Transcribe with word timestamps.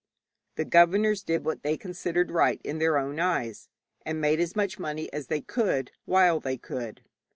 The 0.55 0.65
governors 0.65 1.21
did 1.21 1.45
what 1.45 1.61
they 1.61 1.77
considered 1.77 2.31
right 2.31 2.59
in 2.63 2.79
their 2.79 2.97
own 2.97 3.19
eyes, 3.19 3.69
and 4.03 4.19
made 4.19 4.39
as 4.39 4.55
much 4.55 4.79
money 4.79 5.13
as 5.13 5.27
they 5.27 5.41
could, 5.41 5.91
while 6.05 6.39
they 6.39 6.57
could. 6.57 7.03